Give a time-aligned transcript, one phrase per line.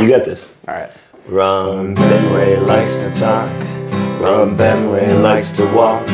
[0.00, 0.48] You got this.
[0.68, 0.90] All right.
[1.26, 3.50] Ron Benway likes to talk.
[4.20, 6.06] Ron Benway likes to walk.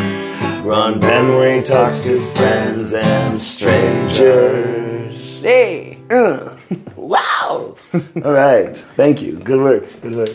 [0.64, 4.72] Ron Benway talks to friends and strangers.
[5.42, 5.99] Hey.
[6.08, 6.56] Uh,
[6.97, 7.76] wow.
[7.92, 8.74] All right.
[8.74, 9.37] Thank you.
[9.37, 10.01] Good work.
[10.01, 10.35] Good work.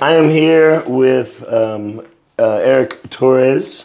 [0.00, 2.06] I am here with um,
[2.38, 3.84] uh, Eric Torres,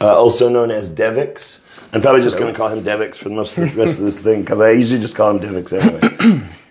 [0.00, 1.60] uh, also known as Devix.
[1.92, 4.04] I'm probably just going to call him Devix for the most of the rest of
[4.04, 6.48] this thing because I usually just call him Devix anyway.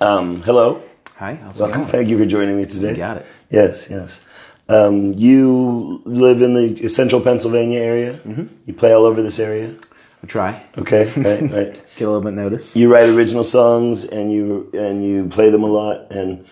[0.00, 0.82] um, hello.
[1.16, 1.38] Hi.
[1.58, 1.86] Welcome.
[1.86, 2.90] Thank you for joining me today.
[2.90, 3.26] You got it.
[3.50, 4.20] Yes, yes.
[4.68, 8.20] Um, you live in the central Pennsylvania area.
[8.24, 8.46] Mm-hmm.
[8.66, 9.74] You play all over this area.
[10.22, 10.64] I try.
[10.78, 11.96] Okay, right, right.
[11.96, 12.76] Get a little bit notice.
[12.76, 16.46] You write original songs and you and you play them a lot, and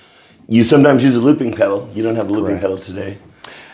[0.49, 1.89] you sometimes use a looping pedal.
[1.95, 2.63] You don't have a looping Correct.
[2.63, 3.19] pedal today.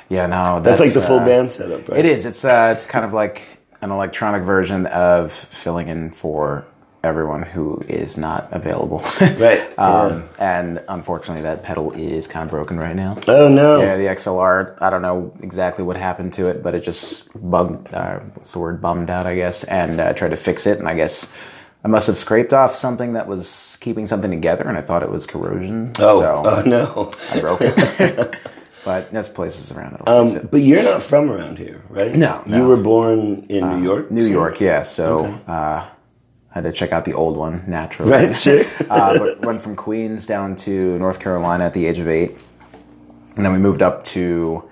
[0.09, 0.61] Yeah, no.
[0.61, 2.01] That's, like the full uh, band setup, right?
[2.01, 2.27] It is.
[2.27, 3.43] It's uh, it's kind of like
[3.81, 6.67] an electronic version of filling in for
[7.05, 9.05] everyone who is not available.
[9.39, 13.19] Right, um, And unfortunately, that pedal is kind of broken right now.
[13.29, 13.81] Oh no!
[13.81, 14.79] Yeah, the XLR.
[14.81, 17.93] I don't know exactly what happened to it, but it just bugged.
[17.93, 18.81] Uh, what's the word?
[18.81, 19.65] Bummed out, I guess.
[19.65, 21.33] And uh, tried to fix it, and I guess
[21.85, 25.11] I must have scraped off something that was keeping something together, and I thought it
[25.11, 25.93] was corrosion.
[25.99, 27.13] oh, so oh no!
[27.33, 28.37] I broke it.
[28.85, 30.09] but there's places around it.
[30.09, 30.51] Um, it.
[30.51, 32.15] but you're not from around here, right?
[32.15, 34.11] No, You were born in New York.
[34.11, 34.83] New so- York, yeah.
[34.83, 35.87] So uh,
[36.55, 38.11] had to check out the old one naturally.
[38.11, 38.65] Right, sure.
[38.91, 42.37] uh, but went from Queens down to North Carolina at the age of eight,
[43.37, 44.63] and then we moved up to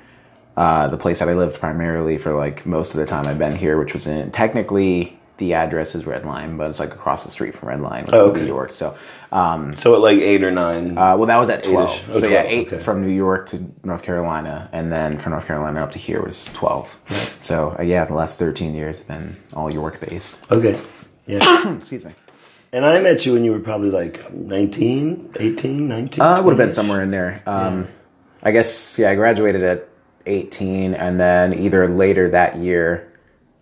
[0.57, 3.57] uh, the place that I lived primarily for like most of the time I've been
[3.57, 7.31] here, which was in technically the address is Red Lion, but it's like across the
[7.31, 8.41] street from Red Lion, which Oh, is okay.
[8.43, 8.73] New York.
[8.73, 8.97] So,
[9.33, 10.97] um, So at like eight or nine.
[10.97, 12.01] uh, well, that was at twelve.
[12.13, 12.79] Oh, so yeah, eight okay.
[12.79, 16.45] from New York to North Carolina, and then from North Carolina up to here was
[16.53, 16.97] twelve.
[17.41, 20.39] So uh, yeah, the last thirteen years have been all York based.
[20.53, 20.79] okay.
[21.27, 21.77] Yeah.
[21.79, 22.13] Excuse me.
[22.73, 26.21] and I met you when you were probably like 19, 18, 19.
[26.25, 27.43] Uh, it would have been somewhere in there.
[27.47, 27.89] Um,
[28.43, 29.89] I guess, yeah, I graduated at
[30.27, 33.13] 18, and then either later that year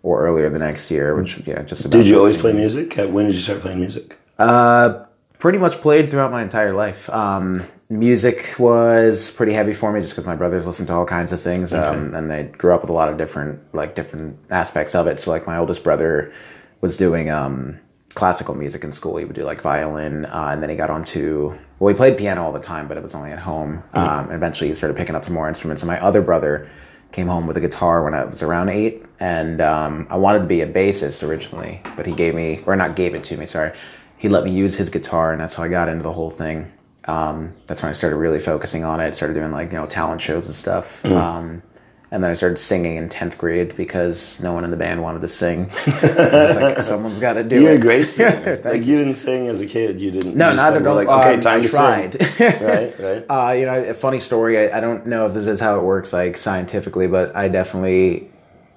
[0.03, 1.93] or earlier the next year, which, yeah, just about.
[1.93, 2.95] Did you always play music?
[2.97, 4.19] When did you start playing music?
[4.39, 5.05] Uh,
[5.39, 7.11] pretty much played throughout my entire life.
[7.11, 11.33] Um, music was pretty heavy for me just because my brothers listened to all kinds
[11.33, 14.95] of things, um, and they grew up with a lot of different, like, different aspects
[14.95, 15.21] of it.
[15.21, 16.33] So, like, my oldest brother
[16.81, 17.79] was doing um,
[18.15, 19.17] classical music in school.
[19.17, 22.45] He would do like violin, uh, and then he got onto well, he played piano
[22.45, 23.83] all the time, but it was only at home.
[23.95, 25.83] Um, and eventually, he started picking up some more instruments.
[25.83, 26.69] And my other brother
[27.11, 30.47] came home with a guitar when I was around eight, and um, I wanted to
[30.47, 33.73] be a bassist originally, but he gave me, or not gave it to me, sorry.
[34.19, 36.71] He let me use his guitar, and that's how I got into the whole thing.
[37.07, 39.15] Um, that's when I started really focusing on it.
[39.15, 41.05] Started doing like you know talent shows and stuff.
[41.07, 41.63] Um,
[42.12, 45.21] and then I started singing in tenth grade because no one in the band wanted
[45.21, 45.71] to sing.
[46.00, 47.62] so like, someone's got to do it.
[47.62, 48.60] You're a great singer.
[48.65, 50.00] Like you didn't sing as a kid.
[50.00, 50.34] You didn't.
[50.37, 51.06] No, you just neither like, were don't.
[51.06, 52.22] Like, okay, um, time I to tried.
[52.22, 52.66] sing.
[52.66, 53.25] right, right.
[53.31, 54.59] Uh, you know, a funny story.
[54.59, 58.28] I, I don't know if this is how it works, like scientifically, but I definitely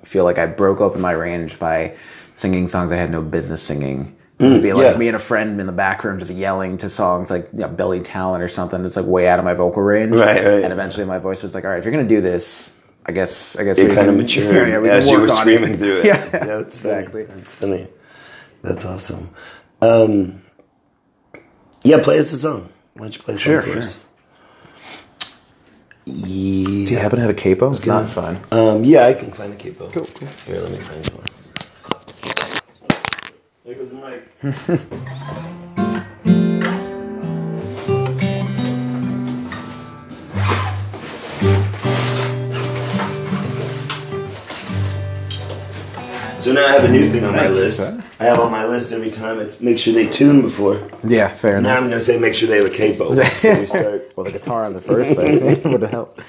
[0.03, 1.97] feel like I broke open my range by
[2.35, 4.15] singing songs I had no business singing.
[4.39, 4.97] It would be like yeah.
[4.97, 7.69] me and a friend in the back room just yelling to songs like you know,
[7.69, 8.83] Billy Talent or something.
[8.83, 10.11] It's like way out of my vocal range.
[10.11, 10.63] Right, right.
[10.63, 12.72] And eventually my voice was like, all right, if you're going to do this,
[13.05, 15.77] I guess, I guess It kind of matured Yeah, yeah, we as you were screaming
[15.77, 16.05] through it.
[16.11, 16.95] Yeah, that's funny.
[16.99, 17.23] exactly.
[17.25, 17.87] That's funny.
[18.61, 19.29] That's awesome.
[19.81, 20.41] Um,
[21.83, 22.69] yeah, play us a song.
[22.93, 23.79] Why don't you play a song Sure, sure.
[23.79, 23.97] us?
[26.05, 27.73] Do you happen to have a capo?
[27.73, 28.39] If not, it's fine.
[28.51, 29.89] Um, yeah, I can find a capo.
[29.89, 30.27] Cool, cool.
[30.45, 31.27] Here, let me find one.
[33.65, 35.49] There goes the mic.
[46.43, 47.79] So now I have a new thing on my list.
[47.79, 50.89] I have on my list every time it's make sure they tune before.
[51.01, 51.69] Yeah, fair Now enough.
[51.69, 53.15] Now I'm going to say make sure they have a capo.
[53.15, 54.11] before we start.
[54.17, 55.61] Well, the guitar in the first place eh?
[55.69, 56.21] would have helped.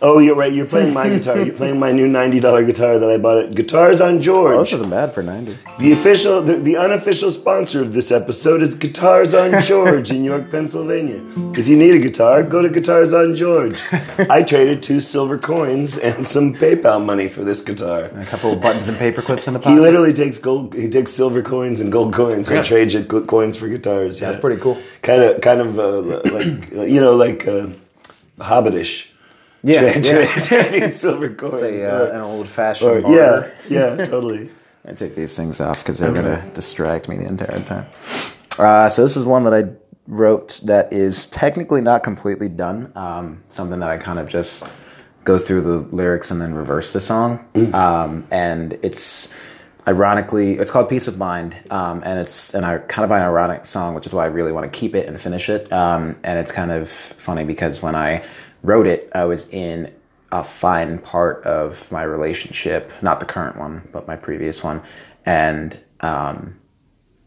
[0.00, 0.52] Oh, you're right.
[0.52, 1.38] You're playing my guitar.
[1.40, 4.58] You're playing my new ninety dollar guitar that I bought at Guitars on Oh, George.
[4.70, 5.58] this isn't bad for 90.
[5.80, 10.52] The official, the, the unofficial sponsor of this episode is Guitars on George in York,
[10.52, 11.20] Pennsylvania.
[11.58, 13.74] If you need a guitar, go to Guitars on George.
[14.30, 18.04] I traded two silver coins and some PayPal money for this guitar.
[18.04, 19.74] A couple of buttons and paper clips in the pocket.
[19.74, 20.74] He literally takes gold.
[20.74, 22.62] He takes silver coins and gold coins and Yeah.
[22.62, 24.20] trades you go- coins for guitars.
[24.20, 24.78] Yeah, That's pretty cool.
[25.02, 27.66] Kind of, kind of uh, like you know, like uh,
[28.38, 29.07] Hobbitish.
[29.62, 30.40] Yeah, Tra- yeah.
[30.42, 31.82] trading silver coins.
[31.84, 33.04] Or- uh, an old fashioned.
[33.04, 34.50] or- yeah, yeah, totally.
[34.86, 37.86] I take these things off because they're going to distract me the entire time.
[38.58, 39.70] Uh, so this is one that I
[40.06, 42.92] wrote that is technically not completely done.
[42.94, 44.64] Um, something that I kind of just
[45.24, 47.44] go through the lyrics and then reverse the song.
[47.74, 49.30] Um, and it's
[49.86, 53.66] ironically, it's called Peace of Mind, um, and it's and I kind of an ironic
[53.66, 55.70] song, which is why I really want to keep it and finish it.
[55.70, 58.24] Um, and it's kind of funny because when I
[58.68, 59.92] wrote it, I was in
[60.30, 64.82] a fine part of my relationship, not the current one, but my previous one,
[65.24, 66.57] and um,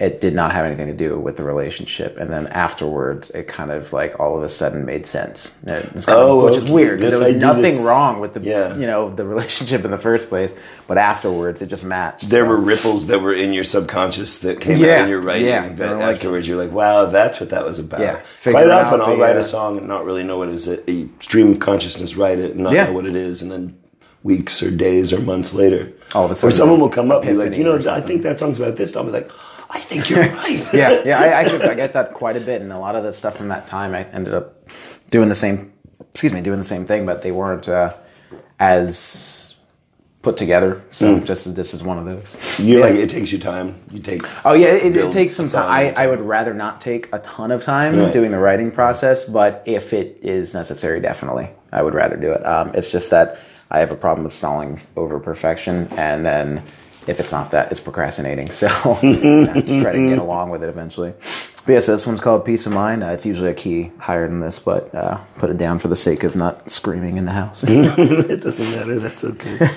[0.01, 2.17] it did not have anything to do with the relationship.
[2.17, 5.55] And then afterwards, it kind of like all of a sudden made sense.
[5.67, 6.73] It was kind Oh, of, which is okay.
[6.73, 6.99] weird.
[6.99, 8.75] 'cause Yes, There was do nothing wrong with the Yeah.
[8.75, 10.51] you know the relationship in the first place,
[10.87, 12.29] but afterwards it just matched.
[12.31, 12.49] There so.
[12.49, 15.45] were ripples that were in your subconscious that came Yeah, out in your writing.
[15.45, 15.69] yeah.
[15.69, 18.01] That like- afterwards you're like, wow, that's what that was about.
[18.01, 20.67] Yeah, Quite often I'll the, write a song and not really know what it is.
[20.67, 22.85] A, a stream of consciousness, write it and not Yeah.
[22.87, 23.75] know what it is, and then
[24.23, 27.23] weeks or days or months later, All of a or sudden, someone will come up
[27.23, 28.95] and be like, you know, I think that song's about this.
[28.95, 29.31] I'll be like,
[29.73, 30.73] I think you're right.
[30.73, 31.19] yeah, yeah.
[31.19, 33.47] I actually I get that quite a bit, and a lot of the stuff from
[33.47, 34.67] that time I ended up
[35.09, 35.73] doing the same.
[36.11, 37.93] Excuse me, doing the same thing, but they weren't uh,
[38.59, 39.55] as
[40.21, 40.81] put together.
[40.89, 41.25] So Hmm.
[41.25, 42.37] just this is one of those.
[42.59, 42.85] You Yeah.
[42.85, 43.75] like it takes you time.
[43.91, 44.21] You take.
[44.45, 45.69] Oh yeah, it, it takes some time.
[45.97, 48.13] I, I would rather not take a ton of time Right.
[48.13, 52.45] doing the writing process, but if it is necessary, definitely I would rather do it.
[52.45, 53.39] Um, it's just that
[53.71, 56.61] I have a problem with stalling over perfection, and then
[57.07, 58.47] if it's not that, it's procrastinating.
[58.51, 58.67] So
[59.01, 61.13] just try to get along with it eventually.
[61.65, 63.03] But yeah, so this one's called Peace of Mind.
[63.03, 65.95] Uh, it's usually a key higher than this, but uh, put it down for the
[65.95, 67.63] sake of not screaming in the house.
[67.67, 68.99] it doesn't matter.
[68.99, 69.67] That's okay.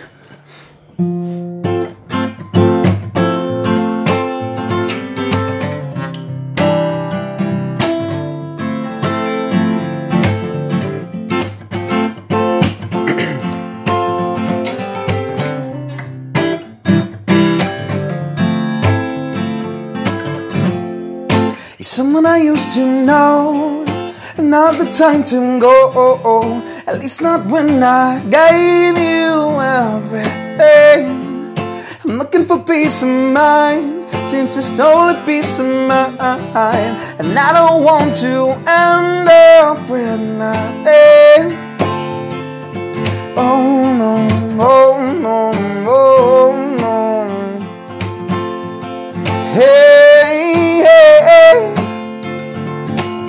[22.14, 23.84] Someone I used to know,
[24.38, 26.62] not the time to go.
[26.86, 31.08] At least not when I gave you everything.
[32.04, 36.20] I'm looking for peace of mind, since it's only peace of mind.
[37.18, 41.46] And I don't want to end up with nothing.
[43.36, 44.12] Oh no,
[44.60, 44.94] oh
[45.24, 45.50] no,
[45.90, 46.94] oh no.
[49.56, 49.93] Hey,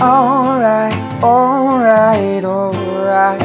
[0.02, 0.94] Alright,
[1.24, 3.42] alright, alright.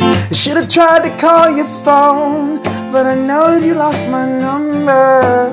[0.00, 5.52] I should have tried to call your phone, but I know you lost my number.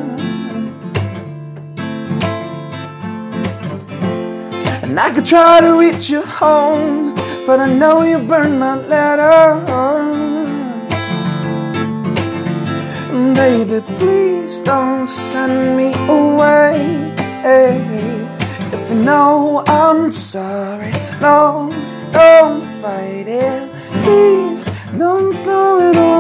[4.84, 7.14] And I could try to reach you home,
[7.46, 10.23] but I know you burned my letters.
[13.14, 17.14] Baby, please don't send me away.
[18.74, 21.70] If you know I'm sorry, no,
[22.12, 23.70] don't fight it.
[24.02, 24.66] Please
[24.98, 26.13] don't throw it away.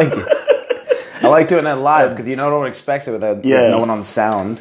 [0.00, 0.26] Thank you.
[1.22, 3.68] I like doing that live because you know don't expect it without Yeah.
[3.70, 4.60] no one on the sound.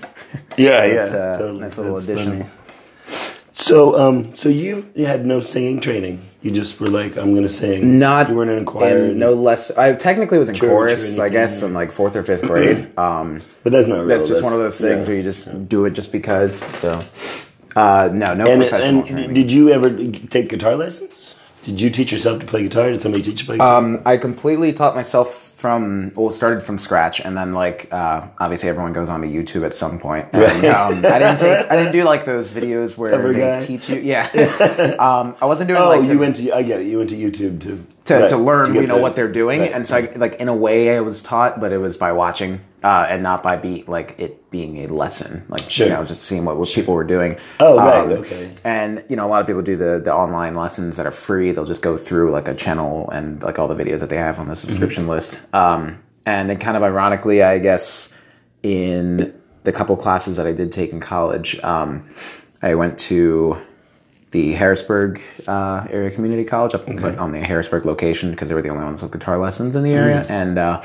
[0.58, 1.60] yeah, It's yeah, uh, totally.
[1.62, 2.32] nice little That's addition.
[2.44, 2.50] funny.
[3.52, 6.22] So, um, so you, you had no singing training.
[6.42, 8.00] You just were like, I'm going to sing.
[8.00, 9.72] Not you weren't in a choir, and no less.
[9.72, 12.92] I technically was in chorus, I guess, in like fourth or fifth grade.
[12.98, 14.08] Um, but that's not real.
[14.08, 15.08] that's just one of those things yeah.
[15.08, 16.56] where you just do it just because.
[16.60, 17.02] So,
[17.76, 19.34] uh, no, no And, professional and training.
[19.34, 19.90] did you ever
[20.28, 21.13] take guitar lessons?
[21.64, 22.92] Did you teach yourself to play guitar?
[22.92, 23.78] Did somebody teach you to play guitar?
[23.78, 28.28] Um, I completely taught myself from well, it started from scratch, and then like uh,
[28.38, 30.28] obviously everyone goes on to YouTube at some point.
[30.34, 30.66] And, Right.
[30.66, 33.60] um, I didn't take, I didn't do like those videos where Cover they guy.
[33.62, 34.00] teach you.
[34.02, 34.28] Yeah,
[35.00, 36.88] um, I wasn't doing like oh, like you the- went to, I get it.
[36.88, 39.32] You went to YouTube to, to, right, to learn, get you know, the- what they're
[39.32, 39.72] doing, right.
[39.72, 42.60] and so I, like in a way I was taught, but it was by watching
[42.84, 45.88] uh, and not by be like it being a lesson, like Sure.
[45.88, 47.38] you know, just seeing what, what people were doing.
[47.62, 48.52] Oh, right, Um, okay.
[48.66, 51.52] And you know, a lot of people do the the online lessons that are free.
[51.54, 54.38] They'll just go through like a channel and like all the videos that they have
[54.40, 54.68] on the Mm-hmm.
[54.68, 55.40] subscription list.
[55.54, 58.14] Um, and then kind of ironically, I guess
[58.64, 59.34] in
[59.64, 62.10] the couple classes that I did take in college, um,
[62.62, 63.58] I went to
[64.34, 68.70] the Harrisburg uh, area community college up on the Harrisburg location because they were the
[68.70, 70.30] only ones with guitar lessons in the area, Mm.
[70.30, 70.82] and uh,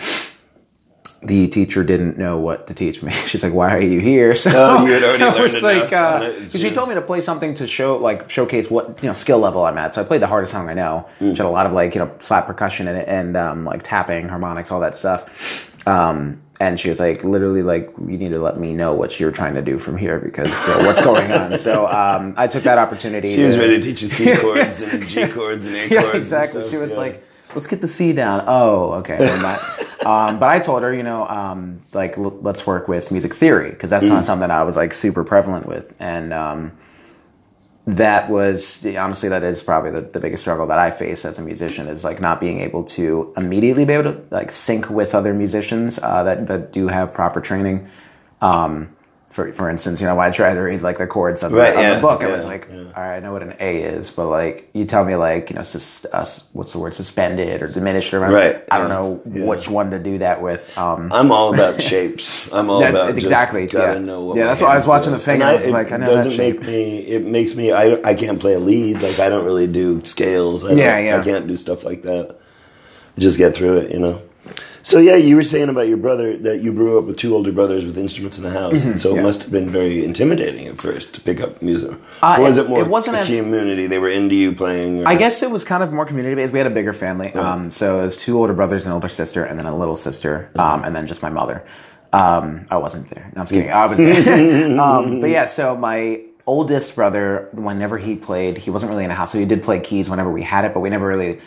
[1.21, 3.11] the teacher didn't know what to teach me.
[3.27, 5.93] She's like, "Why are you here?" So Oh, you had already I learned was like,
[5.93, 6.43] uh, it.
[6.43, 9.15] 'cause she She told me to play something to show, like, showcase what you know
[9.15, 9.93] skill level I'm at.
[9.95, 11.31] So I played the hardest song I know, Mm.
[11.31, 13.83] which had a lot of like you know slap percussion in it and um, like
[13.83, 15.68] tapping, harmonics, all that stuff.
[15.87, 19.31] Um, and she was like, literally, like, you need to let me know what you're
[19.31, 21.57] trying to do from here because uh, what's going on.
[21.59, 23.29] So um, I took that opportunity.
[23.29, 25.93] She was ready to teach you C chords and G chords and A chords.
[25.95, 26.69] Yeah, exactly.
[26.69, 26.97] She was yeah.
[26.97, 29.19] like, "Let's get the C down." Oh, okay.
[30.05, 33.71] um, but I told her, you know, um, like l- let's work with music theory
[33.71, 34.11] because that's Mm.
[34.11, 36.73] not something I was like super prevalent with, and um,
[37.89, 41.43] that was honestly that is probably the, the biggest struggle that I face as a
[41.43, 45.33] musician is like not being able to immediately be able to like sync with other
[45.33, 47.89] musicians uh, that that do have proper training.
[48.43, 48.95] Um,
[49.39, 51.71] for for instance, you know, when I tried to read like the chords of, Right,
[51.73, 52.79] the, of yeah, the book, I was like, yeah.
[52.79, 55.57] all right, I know what an A is, but like you tell me like you
[55.57, 59.45] know, sus- uh, what's the word, suspended or diminished or Right, I don't know yeah.
[59.45, 60.61] which one to do that with.
[60.77, 62.53] Um, I'm all about shapes.
[62.53, 63.99] I'm all about exactly, gotta yeah.
[64.01, 65.93] know what Yeah, that's why I was watching the finger, And I was it like,
[65.93, 66.59] I know that doesn't shape.
[66.61, 66.99] make me.
[66.99, 67.71] It makes me.
[67.71, 69.01] I I can't play a lead.
[69.03, 70.65] Like I don't really do scales.
[70.65, 71.21] I Yeah, yeah.
[71.21, 72.37] I can't do stuff like that.
[73.17, 74.21] Just get through it, you know.
[74.89, 77.53] So yeah, you were saying about your brother that you grew up with two older
[77.53, 79.17] brothers with instruments in the house, and so Mm-hmm.
[79.17, 79.21] yeah.
[79.21, 81.91] it must have been very intimidating at first to pick up music.
[82.23, 83.87] Uh, or was it- it more it wasn't a as- community?
[83.87, 85.03] They were into you playing.
[85.05, 86.55] Or, I guess it was kind of more community based.
[86.55, 89.45] We had a bigger family, um, so it was two older brothers, an older sister,
[89.45, 91.63] and then a little sister, um, and then just my mother.
[92.15, 93.31] Um, I wasn't there.
[93.37, 93.71] No, I'm just kidding.
[93.71, 94.81] I was there.
[94.81, 99.15] um, but yeah, so my oldest brother, whenever he played, he wasn't really in a
[99.15, 101.41] house, so he did play keys whenever we had it, but we never really.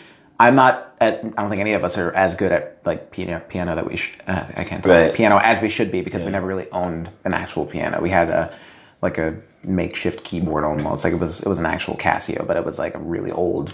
[0.48, 0.96] I'm not.
[1.00, 3.42] At, I don't think any of us are as good at like piano.
[3.48, 3.96] Piano that we.
[3.98, 5.14] Sh- uh, I can't talk Right.
[5.14, 8.02] piano as we should be because we never really owned an actual piano.
[8.02, 8.54] We had a
[9.02, 11.04] like a makeshift keyboard almost.
[11.04, 13.72] Like it was it was an actual Casio, but it was like a really old,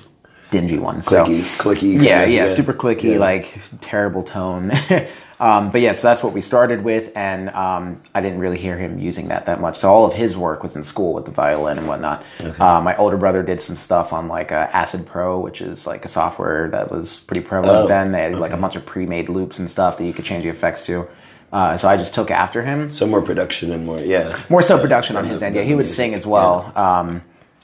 [0.49, 1.01] dingy one.
[1.01, 1.93] So clicky, clicky.
[2.03, 3.17] yeah, kinda, yeah, super clicky, Yeah.
[3.19, 4.71] like terrible tone.
[5.39, 8.77] um, but yeah, so that's what we started with, and um, I didn't really hear
[8.77, 9.77] him using that that much.
[9.79, 12.23] So all of his work was in school with the violin and whatnot.
[12.59, 16.05] Uh, my older brother did some stuff on like uh, Acid Pro, which is like
[16.05, 18.11] a software that was pretty prevalent Oh, then.
[18.11, 20.49] They had like a bunch of pre-made loops and stuff that you could change the
[20.49, 21.07] effects to.
[21.51, 24.37] Uh, so I just took after him So more production and more, yeah.
[24.49, 25.55] more so production on his end.
[25.55, 26.73] Yeah, he would sing as well.
[26.75, 27.21] Um,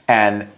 [0.08, 0.48] and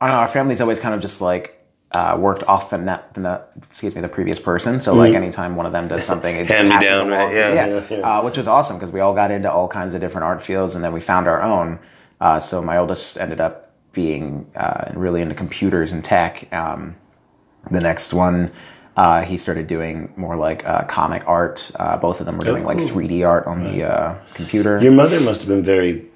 [0.00, 1.55] I don't know, our family's always kind of just like
[1.92, 4.80] uh, worked off the net, the excuse me, the previous person.
[4.80, 6.70] So like anytime one of them does something, it just Mm-hmm.
[6.70, 7.34] Hand me down, right?
[7.34, 8.18] Yeah, yeah, yeah, yeah.
[8.18, 10.74] Uh, which was awesome because we all got into all kinds of different art fields,
[10.74, 11.78] and then we found our own.
[12.20, 16.52] Uh, so my oldest ended up being uh, really into computers and tech.
[16.52, 16.96] Um,
[17.70, 18.50] the next one.
[18.96, 21.70] Uh, he started doing more like uh, comic art.
[21.78, 22.88] Uh, both of them were doing like cool.
[22.88, 24.82] 3D art on the uh, computer.
[24.82, 26.12] Your mother must have been very, like,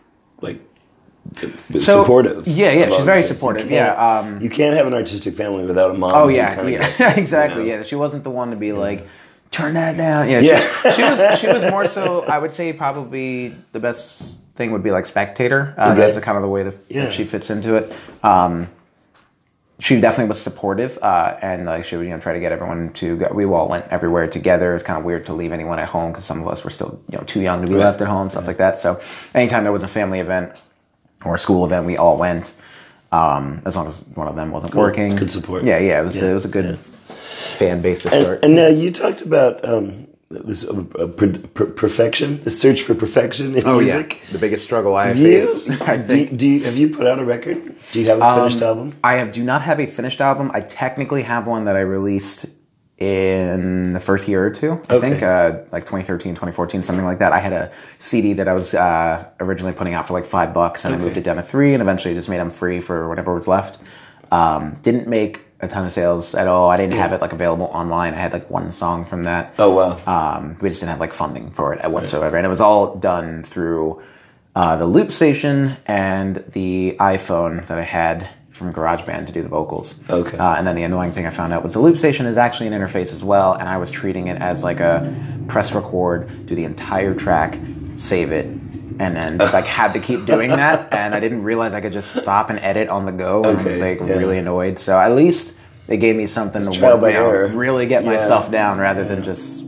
[1.76, 2.46] So- supportive.
[2.48, 3.30] yeah, yeah, she's very this.
[3.30, 6.10] You supportive, yeah, um, you can't have an artistic family without a mom.
[6.14, 7.62] Oh yeah, yeah, gets it, you exactly.
[7.64, 7.68] know?
[7.68, 9.06] Yeah, she wasn't the one to be like,
[9.50, 10.28] turn that down.
[10.28, 10.60] Yeah, Yeah.
[10.82, 11.38] She, she was.
[11.40, 12.22] She was more so.
[12.28, 15.74] I would say probably the best thing would be like spectator.
[15.78, 16.00] Uh, Okay.
[16.00, 17.04] That's kind of the way that, Yeah.
[17.04, 17.92] that she fits into it.
[18.24, 18.68] Um,
[19.78, 22.92] she definitely was supportive, uh, and like she would you know try to get everyone
[22.94, 23.28] to go.
[23.32, 24.74] We all went everywhere together.
[24.74, 27.00] It's kind of weird to leave anyone at home because some of us were still
[27.10, 28.76] you know too young to be left at home, stuff like that.
[28.78, 29.00] So
[29.34, 30.52] anytime there was a family event
[31.24, 32.52] or a school event, we all went.
[33.12, 35.64] Um, as long as one of them wasn't working, Good support.
[35.64, 36.78] Yeah, yeah, it was it was a good
[37.58, 38.36] fan base to start.
[38.36, 42.82] And, and now you talked about um, this uh, uh, per- per- perfection, the search
[42.82, 45.82] for perfection in Oh yeah, the biggest struggle I have You, faced.
[45.88, 46.30] I think.
[46.30, 47.74] you- do you, have you put out a record?
[47.90, 48.92] Do you have a finished album?
[49.02, 50.52] I have do not have a finished album.
[50.54, 52.46] I technically have one that I released
[53.00, 54.72] in the first year or two.
[54.88, 55.10] I Okay.
[55.10, 57.32] think uh, like 2013, 2014, something like that.
[57.32, 60.84] I had a CD that I was uh, originally putting out for like five bucks,
[60.84, 63.34] and I moved it down to three, and eventually just made them free for whatever
[63.34, 63.78] was left.
[64.30, 66.70] Um, didn't make a ton of sales at all.
[66.70, 68.14] I didn't have it like available online.
[68.14, 69.54] I had like one song from that.
[69.58, 69.98] Oh wow.
[70.36, 73.42] Um, we just didn't have like funding for it whatsoever, and it was all done
[73.42, 74.02] through
[74.54, 78.28] uh, the loop station and the iPhone that I had
[78.60, 79.94] from GarageBand to do the vocals.
[80.10, 80.36] Okay.
[80.36, 82.66] Uh, and then the annoying thing I found out was the loop station is actually
[82.66, 85.12] an interface as well, and I was treating it as like a
[85.48, 87.58] press record, do the entire track,
[87.96, 91.80] save it, and then like had to keep doing that, and I didn't realize I
[91.80, 93.42] could just stop and edit on the go.
[93.44, 94.16] and I was like yeah.
[94.16, 94.78] really annoyed.
[94.78, 95.56] So at least
[95.88, 97.48] it gave me something to work, by you know, error.
[97.48, 99.64] really get my stuff down rather than just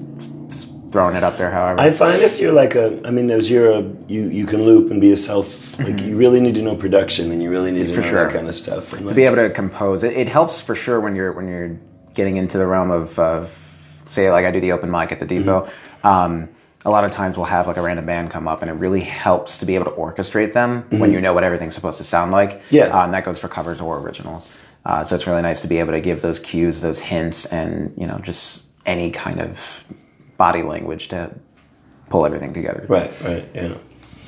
[0.92, 1.50] throwing it up there.
[1.50, 4.62] However, I find if you're like a, I mean, as you're a, you you can
[4.62, 5.76] loop and be a self.
[5.78, 8.24] Like you really need to know production, and you really need to For know sure.
[8.24, 8.92] that kind of stuff.
[8.92, 11.76] And to be able to compose it, it helps for sure when you're when you're
[12.14, 15.26] getting into the realm of, of say like I do the open mic at the
[15.26, 15.68] depot.
[16.04, 16.48] Um,
[16.84, 19.00] a lot of times we'll have like a random band come up, and it really
[19.00, 22.32] helps to be able to orchestrate them when you know what everything's supposed to sound
[22.32, 22.60] like.
[22.70, 22.86] Yeah.
[22.86, 24.48] uh, and that goes for covers or originals.
[24.84, 27.94] Uh, so it's really nice to be able to give those cues, those hints, and
[27.96, 29.84] you know just any kind of
[30.44, 31.20] body language to
[32.10, 33.74] pull everything together right, right, yeah.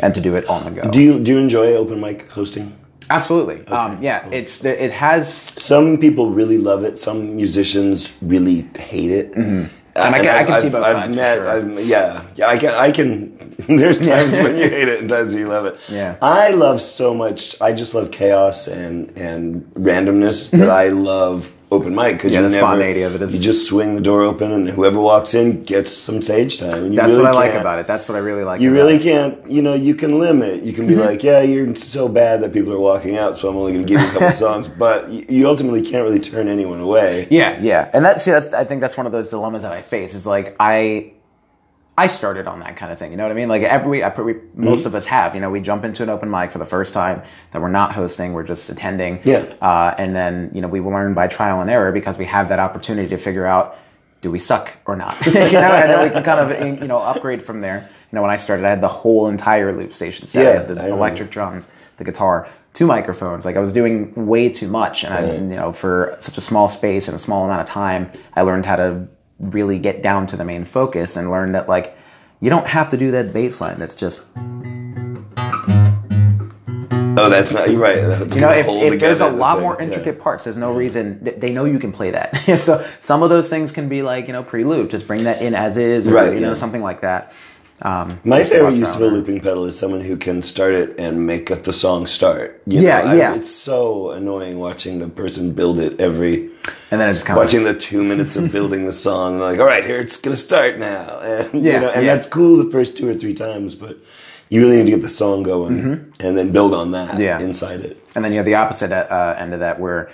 [0.05, 0.83] and to do it on the go.
[0.97, 2.67] Do you do you enjoy open mic hosting?
[3.11, 3.59] Absolutely.
[3.79, 5.25] Um, yeah, it's it has
[5.71, 6.95] Some people really love it.
[7.07, 8.59] Some musicians really
[8.91, 9.27] hate it.
[9.37, 11.49] And I can- I can see I've- both I've sides for met- sure.
[11.55, 12.49] I've- yeah, yeah.
[12.55, 12.75] I can.
[12.87, 13.11] I can.
[13.81, 15.77] There's times when you hate it and times when you love it.
[15.89, 16.17] Yeah.
[16.23, 17.39] I love so much.
[17.61, 18.97] I just love chaos and
[19.29, 21.39] and randomness that I love
[21.75, 22.33] open mic because.
[22.33, 24.69] Yeah, you the never, spontaneity of it is- You just swing the door open and
[24.69, 26.73] whoever walks in gets some stage time.
[26.73, 27.87] And you that's really what I like about it.
[27.87, 28.61] That's what I really like.
[28.61, 29.03] you really it.
[29.03, 30.63] can't, you know, you can limit.
[30.63, 31.03] You can be Mm-hmm.
[31.03, 33.93] like, yeah, you're so bad that people are walking out, so I'm only going to
[33.93, 34.69] give you a couple songs.
[34.69, 37.27] But you, you ultimately can't really turn anyone away.
[37.31, 39.83] Yeah, yeah, and that's see, that's I think that's one of those dilemmas that I
[39.83, 40.15] face.
[40.15, 41.13] Is like I,
[41.97, 43.13] I started on that kind of thing.
[43.13, 43.49] You know what I mean?
[43.49, 44.87] Like every I put, we, most Mm-hmm.
[44.89, 45.35] of us have.
[45.35, 47.93] You know, we jump into an open mic for the first time that we're not
[47.93, 49.21] hosting, we're just attending.
[49.25, 49.55] Yeah.
[49.61, 52.59] uh, and then you know we learn by trial and error because we have that
[52.59, 53.79] opportunity to figure out.
[54.23, 55.15] Do we suck or not?
[55.27, 57.87] you know, and then we can kind of you know upgrade from there.
[58.11, 60.43] You know, when I started, I had the whole entire loop station set.
[60.43, 63.45] Yeah, the electric drums, the guitar, two microphones.
[63.45, 66.71] Like I was doing way too much, and I, you know, for such a small
[66.71, 69.07] space and a small amount of time, I learned how to
[69.39, 71.97] really get down to the main focus and learn that like
[72.41, 73.79] you don't have to do that bass line.
[73.79, 74.25] That's just
[77.17, 77.95] Oh, that's not, you're right.
[78.01, 79.63] That's you know, if, if there's a lot thing.
[79.63, 79.85] more Yeah.
[79.87, 82.37] intricate parts, there's no reason they know you can play that.
[82.59, 85.55] so some of those things can be like you know pre-loop, just bring that in
[85.55, 87.33] as is, or Right, you know something like that.
[87.83, 91.27] Um, My favorite use of a looping pedal is someone who can start it and
[91.27, 92.63] make the song start.
[92.67, 93.35] You Yeah, know, I- yeah.
[93.35, 96.51] it's so annoying watching the person build it every,
[96.91, 99.41] and then it just kind of watching the two minutes of building the song.
[99.41, 102.15] Like, all right, here it's gonna start now, and Yeah, you know, and yeah.
[102.15, 103.99] that's cool the first two or three times, but
[104.51, 107.21] you really need to get the song going and then build on that Mm-hmm.
[107.23, 107.41] Yeah.
[107.41, 107.97] inside it.
[108.15, 110.11] And then you have the opposite uh, end of that where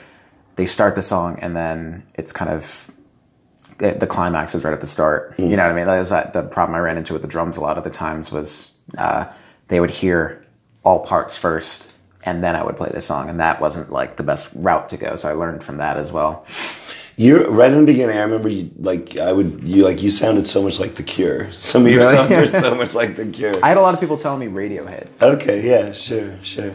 [0.56, 2.90] they start the song and then it's kind of
[3.80, 5.34] the climax is right at the start.
[5.38, 5.86] You know what I mean?
[5.86, 7.90] That was that, the problem I ran into with the drums a lot of the
[7.90, 9.26] times was uh,
[9.68, 10.44] they would hear
[10.84, 11.92] all parts first
[12.24, 14.96] and then I would play the song, and that wasn't like the best route to
[14.96, 15.16] go.
[15.16, 16.44] So I learned from that as well.
[17.16, 18.16] You're right in the beginning.
[18.16, 21.50] I remember you like I would you like you sounded so much like The Cure.
[21.52, 22.16] Some of your Really?
[22.16, 23.52] songs are so much like The Cure.
[23.62, 25.08] I had a lot of people telling me Radiohead.
[25.20, 26.72] Okay, yeah, sure, sure.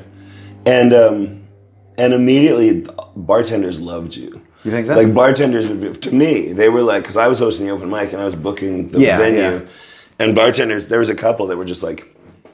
[0.66, 1.44] And um
[1.98, 4.42] and immediately bartenders loved you.
[4.66, 4.96] You think so?
[4.96, 7.90] Like bartenders would be, to me, they were like cuz I was hosting the open
[7.90, 9.40] mic and I was booking the Yeah, venue.
[9.42, 9.60] yeah.
[10.20, 12.08] And bartenders, there was a couple that were just like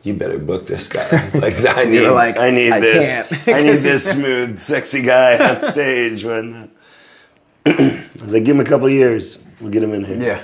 [0.04, 1.08] you better book this guy.
[1.34, 5.38] Like I need, like, I need "I this, can't." I need this smooth, sexy guy
[5.38, 6.24] on stage.
[6.26, 6.69] When
[7.65, 10.17] I was like, give him a couple years, we'll get him in here.
[10.19, 10.41] Yeah.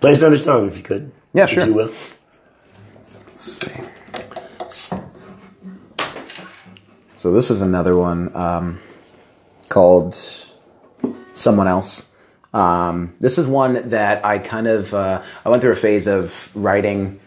[0.00, 1.12] Play us another song if you could.
[1.34, 1.66] Yeah, if sure.
[1.66, 1.92] you will.
[3.28, 3.72] Let's see.
[7.16, 8.78] So this is another one um,
[9.68, 10.14] called
[11.38, 12.12] "Someone Else."
[12.54, 16.50] Um, this is one that I kind of uh, I went through a phase of
[16.54, 17.20] writing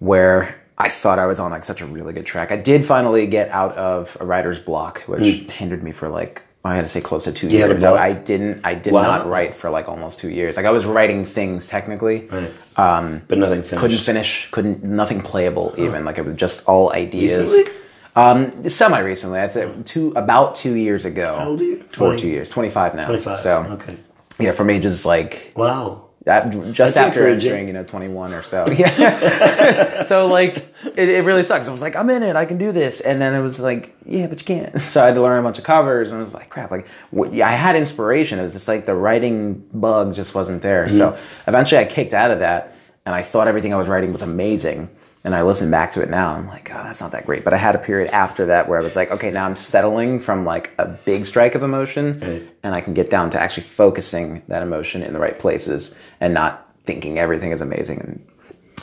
[0.00, 2.50] where I thought I was on like such a really good track.
[2.52, 6.74] I did finally get out of a writer's block, which hindered me for like I
[6.76, 7.78] had to say close to two a years.
[7.78, 7.98] Block?
[7.98, 8.60] I didn't.
[8.64, 9.02] I did Wow.
[9.02, 10.56] not write for like almost two years.
[10.56, 12.28] Like I was writing things technically.
[12.28, 12.52] Right.
[12.76, 13.80] but nothing finished.
[13.80, 14.48] Couldn't finish.
[14.50, 14.82] Couldn't.
[14.84, 15.74] Nothing playable.
[15.78, 17.38] Even like it was just all ideas.
[17.52, 17.72] Recently?
[18.16, 19.40] Um, semi recently.
[19.40, 21.36] I think two about two years ago.
[21.36, 21.82] How old are you?
[21.90, 22.18] For 20.
[22.18, 22.50] two years.
[22.50, 23.06] Twenty five now.
[23.06, 23.40] 25.
[23.40, 23.96] So okay.
[24.38, 26.10] yeah, from ages like Wow.
[26.24, 28.66] That, just That's after entering, you know, 21 or so.
[28.70, 30.04] Yeah.
[30.06, 31.66] so like, it, it really sucks.
[31.66, 32.36] I was like, I'm in it.
[32.36, 33.00] I can do this.
[33.00, 34.82] And then it was like, yeah, but you can't.
[34.90, 36.70] So I had to learn a bunch of covers, and I was like, crap.
[36.70, 38.38] Like, what, yeah, I had inspiration.
[38.38, 40.88] It was just like the writing bug just wasn't there.
[40.90, 42.74] So eventually, I kicked out of that,
[43.06, 44.90] and I thought everything I was writing was amazing.
[45.22, 46.34] And I listen back to it now.
[46.34, 47.44] I'm like, oh, that's not that great.
[47.44, 50.18] But I had a period after that where I was like, okay, now I'm settling
[50.18, 54.42] from like a big strike of emotion, and I can get down to actually focusing
[54.48, 58.26] that emotion in the right places and not thinking everything is amazing and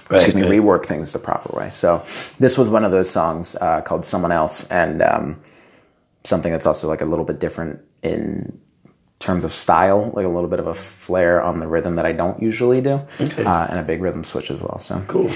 [0.10, 0.52] Right, excuse me, right.
[0.62, 1.70] rework things the proper way.
[1.70, 2.02] So
[2.40, 5.42] this was one of those songs uh, called "Someone Else," and um,
[6.24, 8.58] something that's also like a little bit different in
[9.20, 12.14] terms of style, like a little bit of a flair on the rhythm that I
[12.14, 13.44] don't usually do, Okay.
[13.44, 14.80] uh, and a big rhythm switch as well.
[14.80, 15.30] So Cool.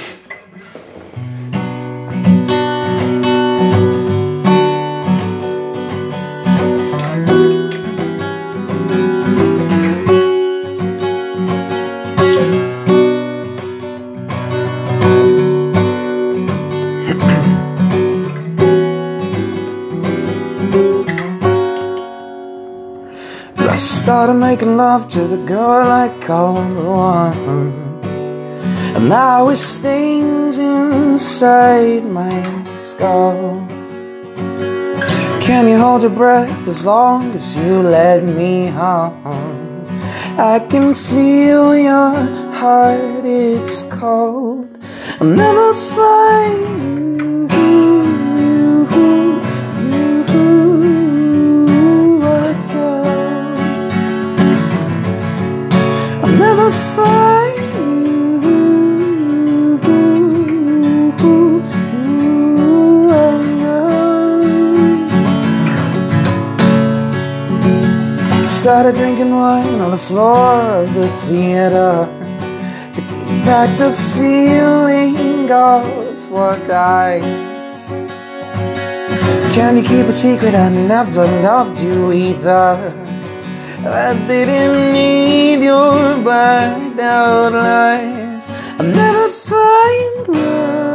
[23.82, 28.04] Started making love to the girl I called the one.
[28.96, 33.68] And now it stings inside my skull.
[35.42, 39.86] Can you hold your breath as long as you let me on?
[40.38, 42.14] I can feel your
[42.54, 44.68] heart, it's cold.
[45.20, 47.21] I'll never find
[56.56, 57.32] never find.
[68.50, 72.08] Started drinking wine on the floor of the theater
[72.94, 77.24] to keep back the feeling of what died.
[79.52, 80.54] Can you keep a secret?
[80.54, 83.11] I never loved you either.
[83.84, 88.50] I didn't need your blacked out lies.
[88.78, 90.91] I'll never find love,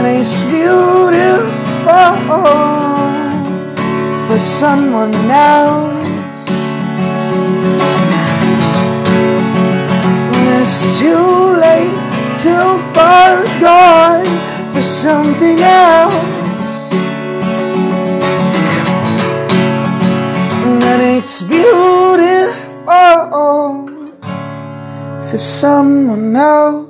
[0.00, 1.12] and it's beautiful
[4.26, 6.48] for someone else.
[10.36, 11.26] And It's too
[11.64, 11.92] late,
[12.40, 14.24] too far gone
[14.72, 16.92] for something else.
[20.90, 22.88] And it's beautiful
[25.28, 26.89] for someone else.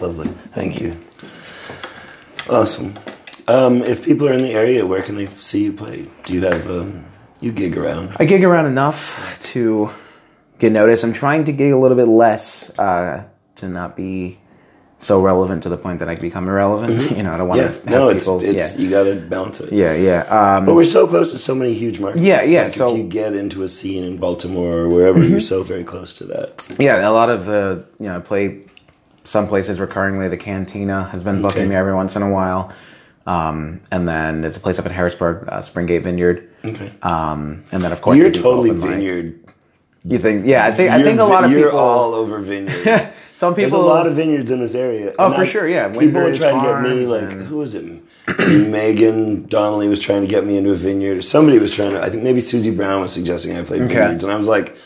[0.00, 0.28] Lovely.
[0.54, 0.96] Thank you.
[2.48, 2.94] Awesome.
[3.46, 6.06] Um, if people are in the area, where can they see you play?
[6.22, 7.04] Do you have um,
[7.40, 8.16] you gig around?
[8.18, 9.90] I gig around enough to
[10.58, 11.04] get noticed.
[11.04, 13.24] I'm trying to gig a little bit less uh,
[13.56, 14.38] to not be
[15.00, 17.16] so relevant to the point that I become irrelevant.
[17.16, 18.40] You know, I don't want Yeah, to have no, it's, people.
[18.42, 18.82] it's yeah.
[18.82, 19.72] you got to balance it.
[19.72, 20.56] yeah, yeah.
[20.56, 22.24] Um, But we're so close to so many huge markets.
[22.24, 25.40] Yeah, yeah, Like so- if you get into a scene in Baltimore or wherever, you're
[25.40, 26.66] so very close to that.
[26.78, 28.64] Yeah, a lot of the you know I play
[29.28, 30.28] some places recurringly.
[30.30, 31.68] The Cantina has been booking Okay.
[31.68, 32.72] me every once in a while,
[33.26, 36.48] um, and then there's a place up in Harrisburg, uh, Springgate Vineyard.
[36.64, 36.92] Okay.
[37.02, 38.90] Um, and then of course You're totally open mic.
[38.90, 39.34] vineyard
[40.04, 40.46] You think?
[40.46, 41.78] Yeah, I think I You're think a lot of you're people.
[41.78, 43.10] all over vineyard.
[43.36, 43.70] some people.
[43.70, 45.12] There's a lot of vineyards in this area.
[45.18, 45.88] Oh, for I- sure, yeah.
[45.88, 47.84] People would Wyndridge try to get me, like, and- who was it?
[48.38, 51.22] Megan Donnelly was trying to get me into a vineyard.
[51.22, 53.94] Somebody was trying to, I think maybe Susie Brown was suggesting I play Okay.
[53.94, 54.22] vineyards.
[54.24, 54.76] And I was like,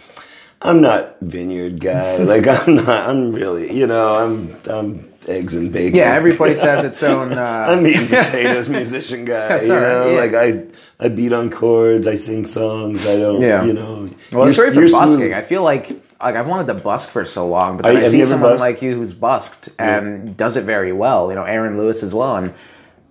[0.65, 2.17] I'm not vineyard guy.
[2.19, 5.97] like, I'm not, I'm really, you know, I'm, I'm eggs and bacon.
[5.97, 7.33] yeah, every place has its own.
[7.33, 9.63] Uh, I'm eating potatoes musician guy.
[9.63, 10.21] You right, know, yeah.
[10.21, 10.65] like I,
[11.05, 12.07] I beat on chords.
[12.07, 13.07] I sing songs.
[13.07, 13.65] I don't, Yeah.
[13.65, 14.09] you know.
[14.33, 15.01] well, it's great for you're smooth.
[15.01, 15.35] busking.
[15.35, 18.09] I feel like like I've wanted to busk for so long, but then you- I
[18.09, 18.61] see someone busked?
[18.61, 21.29] like you who's busked and does it very well.
[21.31, 22.55] You know, Aaron Lewis as well, and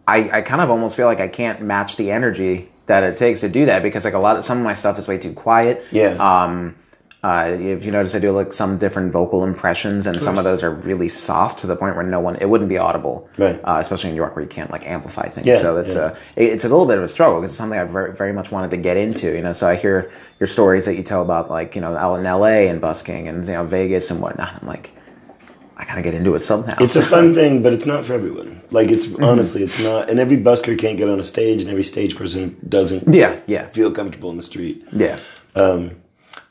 [0.07, 3.41] I, I kind of almost feel like I can't match the energy that it takes
[3.41, 5.33] to do that because like a lot of some of my stuff is way too
[5.33, 5.83] quiet.
[5.91, 6.13] Yeah.
[6.19, 6.75] Um,
[7.23, 10.63] uh, if you notice, I do like some different vocal impressions, and some of those
[10.63, 13.59] are really soft to the point where no one it wouldn't be audible, Right.
[13.63, 15.45] Uh, especially in New York where you can't like amplify things.
[15.45, 16.01] Yeah, so it's yeah.
[16.01, 18.33] uh, it- it's a little bit of a struggle because it's something I very very
[18.33, 19.35] much wanted to get into.
[19.35, 22.15] You know, so I hear your stories that you tell about like you know out
[22.15, 22.67] in L.A.
[22.69, 24.59] and busking and you know Vegas and whatnot.
[24.59, 24.91] I'm like,
[25.77, 26.75] I gotta get into it somehow.
[26.79, 28.61] It's a fun thing, but it's not for everyone.
[28.71, 29.23] Like it's Mm-hmm.
[29.23, 30.09] honestly, it's not.
[30.09, 33.13] And every busker can't get on a stage, and every stage person doesn't.
[33.13, 33.67] Yeah, yeah.
[33.67, 34.83] Feel comfortable in the street.
[34.91, 35.19] yeah.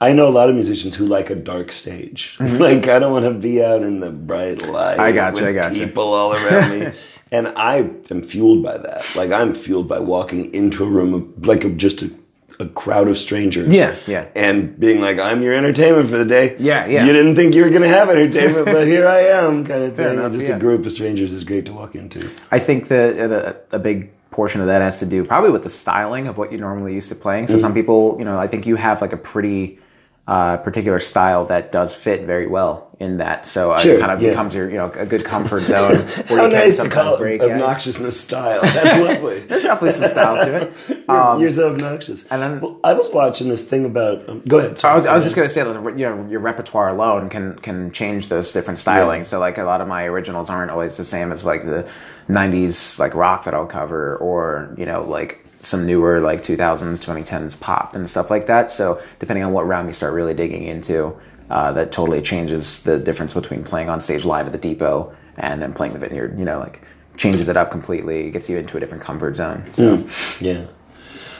[0.02, 2.36] I know a lot of musicians who like a dark stage.
[2.40, 4.94] like I don't want to be out in the bright light.
[4.94, 5.00] Mm-hmm.
[5.00, 5.86] I got you, with I got you.
[5.86, 6.92] People all around me,
[7.30, 9.14] and I am fueled by that.
[9.14, 12.10] Like I'm fueled by walking into a room of like a, just a,
[12.58, 13.68] a crowd of strangers.
[13.68, 14.28] Yeah, yeah.
[14.34, 16.56] And being like, I'm your entertainment for the day.
[16.58, 17.04] Yeah, yeah.
[17.04, 19.96] You didn't think you were going to have entertainment, but here I am, kind of
[19.96, 20.14] thing.
[20.14, 20.56] enough, just yeah.
[20.56, 22.30] a group of strangers is great to walk into.
[22.50, 25.70] I think that a, a big portion of that has to do probably with the
[25.70, 27.48] styling of what you're normally used to playing.
[27.48, 29.78] So some people, you know, I think you have like a pretty
[30.26, 33.46] uh, particular style that does fit very well in that.
[33.46, 34.28] So uh, Sure, it kind of yeah.
[34.30, 35.96] becomes your, you know, a good comfort zone
[36.28, 37.42] where How you nice to call break.
[37.42, 37.58] it yeah.
[37.58, 38.60] obnoxiousness style.
[38.62, 39.40] That's lovely.
[39.40, 40.72] There's definitely some style to it.
[41.10, 42.24] You're, you're so obnoxious.
[42.28, 44.28] and then- well, I was watching this thing about.
[44.28, 44.84] Um, go ahead.
[44.84, 47.90] I was, I was just gonna say that you know your repertoire alone can can
[47.90, 49.16] change those different stylings.
[49.18, 49.22] Yeah.
[49.22, 51.90] So like a lot of my originals aren't always the same as like the
[52.28, 57.58] '90s like rock that I'll cover, or you know like some newer like 2000s, 2010s
[57.60, 58.72] pop and stuff like that.
[58.72, 61.16] So depending on what round you start really digging into,
[61.50, 65.60] uh, that totally changes the difference between playing on stage live at the Depot and
[65.60, 66.38] then playing the Vineyard.
[66.38, 66.82] You know, like
[67.16, 69.70] changes it up completely, gets you into a different comfort zone.
[69.70, 70.06] So
[70.40, 70.66] Yeah.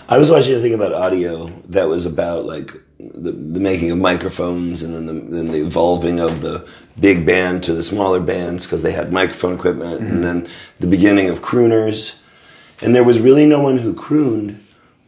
[0.09, 3.99] I was watching a thing about audio that was about like the, the making of
[3.99, 6.67] microphones and then the, then the evolving of the
[6.99, 10.49] big band to the smaller bands because they had microphone equipment and then
[10.81, 12.19] the beginning of crooners.
[12.83, 14.65] And there was really no one who crooned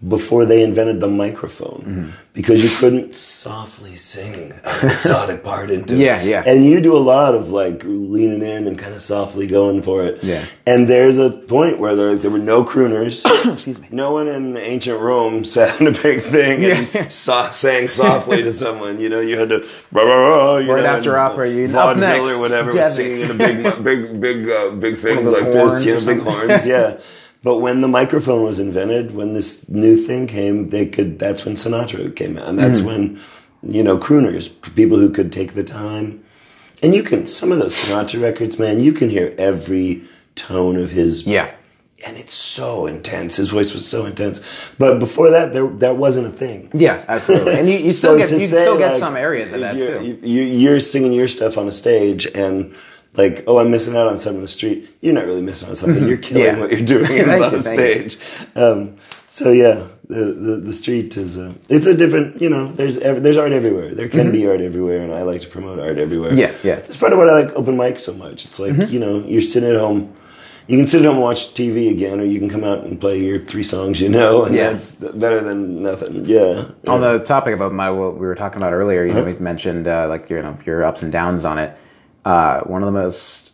[0.08, 6.20] before they invented the microphone because you couldn't softly sing an exotic part into Yeah,
[6.20, 6.26] it.
[6.26, 6.42] yeah.
[6.44, 10.04] And you do a lot of like leaning in and kind of softly going for
[10.04, 10.24] it.
[10.24, 10.44] Yeah.
[10.66, 13.22] And there's a point where there, there were no crooners.
[13.52, 13.86] Excuse me.
[13.92, 17.06] No one in ancient Rome sat in a big thing and Yeah.
[17.06, 18.98] so- sang softly to someone.
[19.00, 19.60] You know, you had to
[19.92, 22.82] rah, rah, rah, you Right know, after opera, you- up vaudeville next, or whatever, Devix.
[22.82, 25.84] was singing in a big, big, big, uh, big things like this.
[25.84, 26.66] You know, big horns.
[26.66, 26.98] Yeah.
[27.42, 31.18] But when the microphone was invented, when this new thing came, they could.
[31.18, 32.86] That's when Sinatra came out, and that's Mm-hmm.
[32.88, 33.20] when
[33.62, 36.24] you know crooners, people who could take the time.
[36.82, 38.80] And you can some of those Sinatra records, man.
[38.80, 40.02] You can hear every
[40.34, 41.50] tone of his yeah.
[42.06, 43.36] and it's so intense.
[43.36, 44.40] His voice was so intense.
[44.78, 46.70] But before that, there that wasn't a thing.
[46.74, 47.54] Yeah, absolutely.
[47.54, 49.98] And you, you still So get you still get like, some areas of that you're,
[50.00, 50.18] too.
[50.22, 52.74] You, you're singing your stuff on a stage, and
[53.14, 54.88] like, oh, I'm missing out on something on the street.
[55.00, 56.06] You're not really missing out on something.
[56.08, 56.58] You're killing Yeah.
[56.58, 58.08] what you're doing on you, a thank you.
[58.08, 58.18] stage.
[58.56, 58.96] Um,
[59.30, 62.40] so yeah, the, the the street is a it's a different.
[62.42, 63.94] You know, there's ev- there's art everywhere.
[63.94, 66.30] There can be art everywhere, and I like to promote art everywhere.
[66.32, 66.38] Mm-hmm.
[66.38, 66.74] Yeah, yeah.
[66.80, 68.44] That's part of what I like open mic so much.
[68.44, 68.92] It's like Mm-hmm.
[68.92, 70.14] you know, you're sitting at home.
[70.68, 73.00] You can sit at home and watch TV again, or you can come out and
[73.00, 74.72] play your three songs you know, and Yeah.
[74.72, 76.24] that's better than nothing.
[76.26, 76.66] Yeah.
[76.88, 79.32] On the topic of my what we were talking about earlier, you know, Uh-huh.
[79.32, 81.74] we mentioned uh, like you know, your ups and downs on it.
[82.24, 83.52] Uh, one of the most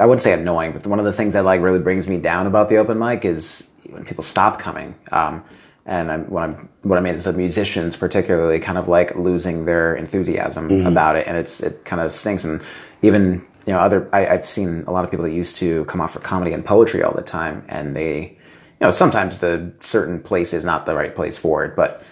[0.00, 2.46] I wouldn't say annoying, but one of the things that like really brings me down
[2.46, 4.94] about the open mic is when people stop coming.
[5.12, 5.44] Um,
[5.86, 9.66] and I'm, what I'm what I mean is the musicians, particularly, kind of like losing
[9.66, 10.86] their enthusiasm Mm-hmm.
[10.86, 12.44] about it, and it's it kind of stinks.
[12.44, 12.62] And
[13.02, 16.00] even you know, other I, I've seen a lot of people that used to come
[16.00, 18.36] off for comedy and poetry all the time, and they, you
[18.80, 22.02] know, sometimes the certain place is not the right place for it, but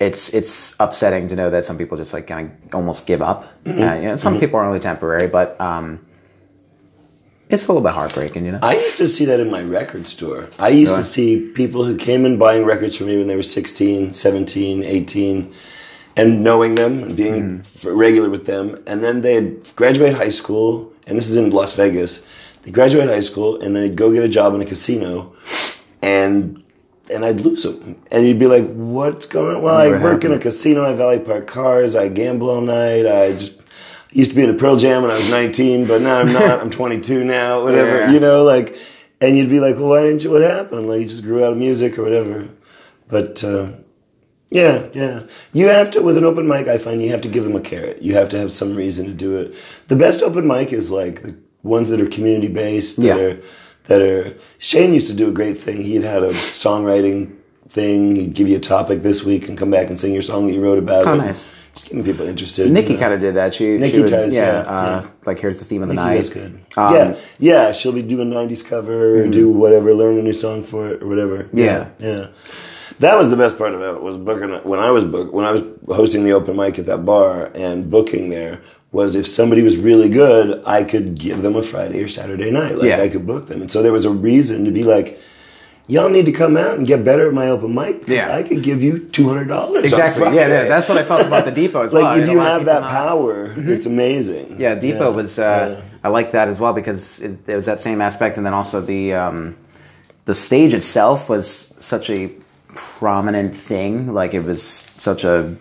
[0.00, 3.64] it's it's upsetting to know that some people just like kind of almost give up.
[3.64, 3.82] Mm-hmm.
[3.82, 6.06] Uh, you know, some people are only temporary, but um,
[7.48, 8.60] it's a little bit heartbreaking, you know.
[8.62, 10.50] I used to see that in my record store.
[10.58, 13.42] I used to see people who came in buying records from me when they were
[13.42, 15.54] 16, 17, 18,
[16.16, 18.82] and knowing them and being f- regular with them.
[18.86, 22.26] And then they'd graduate high school, and this is in Las Vegas.
[22.62, 25.34] They graduate high school, and they'd go get a job in a casino,
[26.02, 26.62] and
[27.10, 27.96] and I'd lose them.
[28.10, 30.84] And you'd be like, "What's going on?" Well, I What work in a casino.
[30.84, 31.96] I valet park cars.
[31.96, 33.06] I gamble all night.
[33.06, 33.60] I just
[34.12, 36.60] used to be in a Pearl Jam when I was 19, but now I'm not.
[36.60, 37.62] I'm 22 now.
[37.64, 38.12] Whatever, Yeah.
[38.12, 38.76] you know, like.
[39.20, 40.30] And you'd be like, "Well, why didn't you?
[40.30, 40.88] What happened?
[40.88, 42.48] Like, you just grew out of music or whatever."
[43.08, 43.72] But uh,
[44.50, 45.24] yeah, yeah.
[45.52, 46.68] You have to with an open mic.
[46.68, 48.00] I find you have to give them a carrot.
[48.00, 49.54] You have to have some reason to do it.
[49.88, 52.96] The best open mic is like the ones that are community based.
[52.98, 53.16] That Yeah.
[53.16, 53.38] are
[53.88, 54.36] that are.
[54.58, 55.82] Shane used to do a great thing.
[55.82, 57.36] He'd had a songwriting
[57.68, 58.16] thing.
[58.16, 60.52] He'd give you a topic this week and come back and sing your song that
[60.52, 61.06] you wrote about.
[61.06, 61.18] Oh, it.
[61.18, 61.52] nice.
[61.74, 62.70] Just getting people interested.
[62.70, 63.00] Nikki you know.
[63.00, 63.54] kind of did that.
[63.54, 65.10] She, Nikki she would, tries, yeah, yeah, uh, yeah.
[65.26, 66.16] like here's the theme of the Nikki night.
[66.16, 66.66] does good.
[66.76, 67.72] Um, yeah, yeah.
[67.72, 71.06] She'll be doing '90s cover or do whatever, learn a new song for it or
[71.06, 71.48] whatever.
[71.52, 71.90] Yeah.
[72.00, 72.28] yeah.
[72.98, 75.52] That was the best part about it was booking when I was book when I
[75.52, 78.60] was hosting the open mic at that bar and booking there
[78.92, 82.76] was if somebody was really good, I could give them a Friday or Saturday night.
[82.78, 83.02] Like Yeah.
[83.02, 85.20] I could book them, and so there was a reason to be like.
[85.90, 88.00] Y'all need to come out and get better at my open mic.
[88.02, 88.36] 'cause Yeah.
[88.36, 89.84] I could give you two hundred dollars.
[89.84, 90.26] Exactly.
[90.36, 92.02] Yeah, yeah, that's what I felt about the depot as well.
[92.02, 94.56] like if you have that power, it's amazing.
[94.58, 95.38] Yeah, Depot was.
[95.38, 95.84] Uh, yeah.
[96.04, 98.82] I like that as well because it, it was that same aspect, and then also
[98.82, 99.56] the um,
[100.26, 102.32] the stage itself was such a
[102.74, 104.12] prominent thing.
[104.12, 105.54] Like it was such a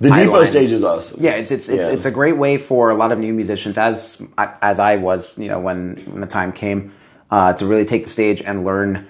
[0.00, 0.46] The depot Highline.
[0.46, 1.18] stage is awesome.
[1.22, 1.32] yeah.
[1.32, 1.92] It's it's it's, Yeah.
[1.92, 5.48] it's a great way for a lot of new musicians, as as I was, you
[5.48, 6.92] know, when when the time came,
[7.30, 9.06] uh, to really take the stage and learn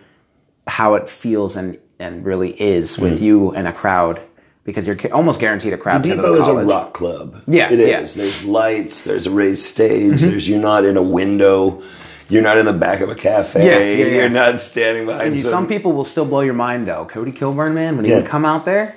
[0.66, 3.02] how it feels and and really is Mm.
[3.02, 4.20] with you and a crowd
[4.64, 6.02] because you're almost guaranteed a crowd.
[6.02, 7.42] The Depot is a rock club.
[7.46, 7.88] Yeah, it is.
[7.88, 8.00] yeah.
[8.00, 8.18] Mm-hmm.
[8.20, 9.02] There's lights.
[9.02, 10.20] There's a raised stage.
[10.22, 11.82] There's you're not in a window.
[12.28, 13.64] You're not in the back of a cafe.
[13.66, 14.20] Yeah, yeah, yeah.
[14.20, 15.50] You're not standing behind some.
[15.50, 17.04] Some people will still blow your mind though.
[17.04, 18.94] Cody Kilburn, man, when he would come out there,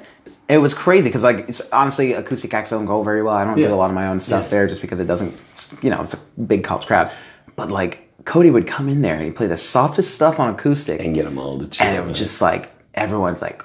[0.50, 3.34] it was crazy because like it's honestly acoustic acts don't go very well.
[3.36, 3.68] I don't Yeah.
[3.68, 4.50] do a lot of my own stuff Yeah.
[4.50, 5.34] there just because it doesn't,
[5.82, 7.12] you know, it's a big college crowd.
[7.56, 11.04] But like Cody would come in there and he'd play the softest stuff on acoustic,
[11.04, 11.86] and get them all to chill.
[11.88, 13.64] and it was just like everyone's like.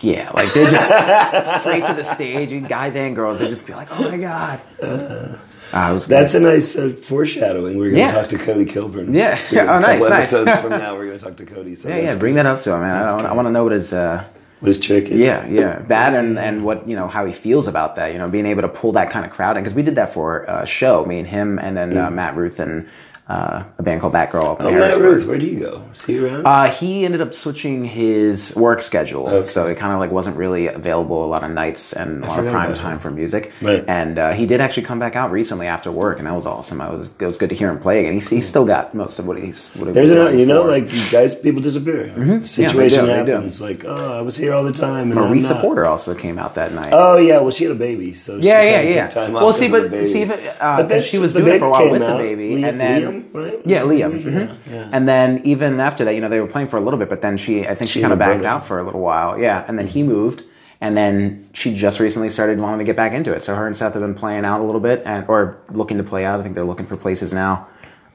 [0.00, 0.86] Yeah, like they just
[1.62, 4.60] straight to the stage, and guys and girls, they just be like, "Oh my god!"
[4.78, 5.38] It
[5.72, 6.06] was.
[6.06, 7.78] That's a nice uh, foreshadowing.
[7.78, 8.12] We're going to Yeah.
[8.12, 9.14] talk to Cody Kilburn.
[9.14, 9.40] Yeah.
[9.52, 10.32] Oh, nice, couple nice.
[10.34, 11.74] episodes from now, we're going to talk to Cody.
[11.76, 12.02] So yeah, yeah.
[12.08, 12.94] that's Bring that up to him, man.
[13.08, 14.26] I, wanna- I want to know what his uh,
[14.60, 15.18] What his trick is.
[15.18, 18.12] Yeah, yeah, that and and what you know how he feels about that.
[18.12, 20.14] You know, being able to pull that kind of crowd in because we did that
[20.14, 22.88] for a show, me and him, and then uh, Matt Ruth and
[23.28, 25.82] uh, a band called Batgirl up in Oh, Matt Ruth, where do you go?
[25.92, 26.46] Is he around?
[26.46, 29.48] Uh, he ended up switching his work schedule, Okay.
[29.48, 32.38] so it kind of like wasn't really available a lot of nights and a lot
[32.38, 32.98] of prime time him.
[33.00, 33.52] for music.
[33.60, 33.84] Right.
[33.88, 36.80] And uh, he did actually come back out recently after work, and that was awesome.
[36.80, 38.12] I was it was good to hear him play again.
[38.12, 39.72] He's, he's still got most of what he's.
[39.72, 42.14] What he There's was an, you know, like you guys, people disappear.
[42.16, 42.44] Mm-hmm.
[42.44, 43.32] Situation they do.
[43.32, 43.60] happens.
[43.60, 45.10] Like, oh, I was here all the time.
[45.10, 45.60] And Marisa I'm not.
[45.62, 46.90] Porter also came out that night.
[46.92, 49.30] Oh yeah, well she had a baby, so she Yeah, yeah, yeah.
[49.30, 51.90] Well, see, but see, if it, uh, But she was doing it for a while
[51.90, 53.60] with the baby, and then Liam, right?
[53.64, 54.56] yeah, Liam, Yeah, mhm.
[54.70, 54.88] yeah.
[54.92, 57.22] and then even after that, you know, they were playing for a little bit, but
[57.22, 58.48] then she, I think she, She kind of backed brother.
[58.48, 60.42] out for a little while, yeah, and then he moved,
[60.80, 63.42] and then she just recently started wanting to get back into it.
[63.42, 66.04] So her and Seth have been playing out a little bit, and or looking to
[66.04, 66.38] play out.
[66.40, 67.66] I think they're looking for places now,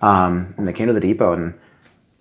[0.01, 1.53] um, and they came to the depot, and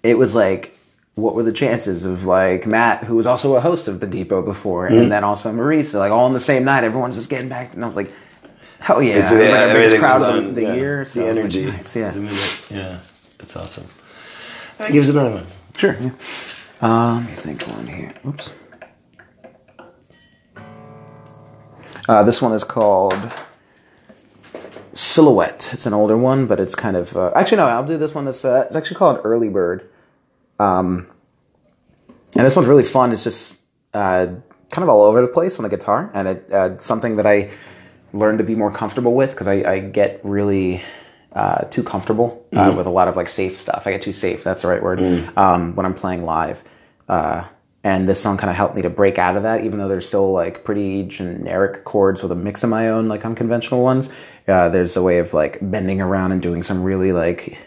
[0.02, 0.76] it was like.
[1.16, 4.40] What were the chances of like Matt, who was also a host of the Depot
[4.40, 4.98] before, Mm-hmm.
[5.00, 7.84] and then also Marisa, like all on the same night, everyone's just getting back, and
[7.84, 8.10] I was like,
[8.80, 9.16] Hell yeah!
[9.16, 10.74] It's, It was yeah, like our biggest everything crowd was of the, on, the yeah,
[10.74, 11.04] year.
[11.04, 12.66] So the I was like, energy, nice, yeah, the minute.
[12.70, 13.00] yeah,
[13.38, 13.84] it's awesome.
[13.84, 15.46] All right, give us another one.
[15.76, 15.96] sure.
[16.00, 16.10] Yeah.
[16.80, 18.14] Uh, let me think one here.
[18.26, 18.52] Oops.
[22.08, 23.32] Uh, this one is called
[24.94, 25.68] Silhouette.
[25.72, 27.68] It's an older one, but it's kind of uh, actually no.
[27.68, 28.24] I'll do this one.
[28.24, 29.88] That's uh, it's actually called Early Bird.
[30.58, 31.06] Um,
[32.34, 33.12] and this one's really fun.
[33.12, 33.60] It's just
[33.92, 34.26] uh,
[34.70, 37.26] kind of all over the place on the guitar, and it, uh, it's something that
[37.26, 37.50] I
[38.12, 40.82] learned to be more comfortable with because I, I get really
[41.32, 43.86] uh, too comfortable uh, with a lot of like safe stuff.
[43.86, 44.42] I get too safe.
[44.44, 45.00] That's the right word
[45.36, 46.64] um, when I'm playing live.
[47.08, 47.44] Uh,
[47.82, 50.06] and this song kind of helped me to break out of that, even though there's
[50.06, 54.10] still like pretty generic chords with a mix of my own like unconventional ones.
[54.46, 57.58] Uh, there's a way of like bending around and doing some really like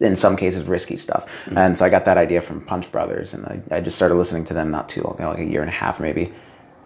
[0.00, 1.46] in some cases risky stuff.
[1.54, 4.44] And so I got that idea from Punch Brothers, and I, I just started listening
[4.44, 6.32] to them not too long, ago, like a year and a half maybe.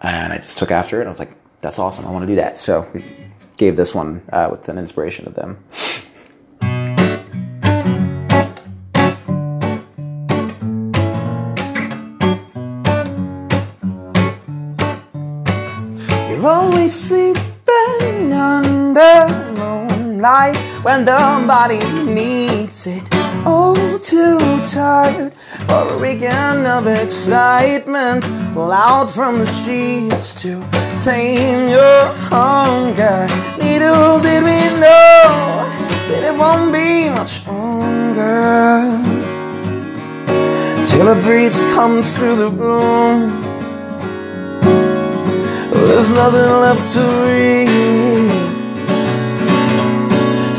[0.01, 1.05] And I just took after it.
[1.05, 1.31] I was like,
[1.63, 2.05] that's awesome.
[2.05, 2.57] I want to do that.
[2.57, 3.03] So we
[3.57, 5.57] gave this one uh, with an inspiration of them.
[16.29, 23.03] You're always sleeping under moonlight when the body needs it.
[23.45, 24.37] Oh, too
[24.69, 25.33] tired
[25.67, 28.23] for a weekend of excitement.
[28.53, 30.59] Pull out from the sheets to
[31.01, 33.27] tame your hunger.
[33.57, 35.65] Little did we know
[36.09, 38.99] that it won't be much longer.
[40.85, 43.31] till a breeze comes through the room.
[45.87, 47.69] There's nothing left to read,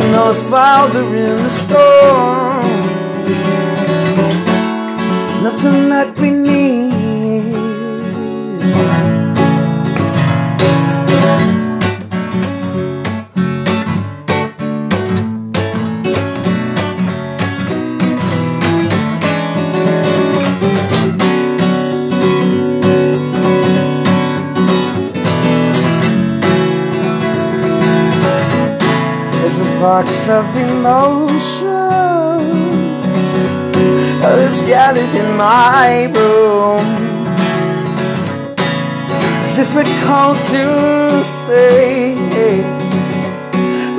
[0.02, 2.62] and all the files are in the storm.
[5.26, 6.30] There's nothing that we
[29.94, 31.68] Box of emotion
[34.20, 36.82] that is gathered in my room.
[39.44, 42.16] As if it called to say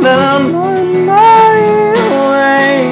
[0.04, 1.56] that I'm on my
[2.28, 2.92] way.